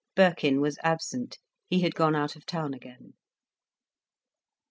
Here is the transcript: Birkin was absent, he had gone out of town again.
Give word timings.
Birkin 0.15 0.61
was 0.61 0.79
absent, 0.81 1.37
he 1.67 1.81
had 1.81 1.93
gone 1.93 2.15
out 2.15 2.35
of 2.35 2.43
town 2.47 2.73
again. 2.73 3.13